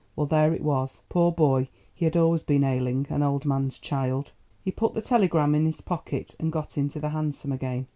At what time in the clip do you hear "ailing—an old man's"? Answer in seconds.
2.63-3.77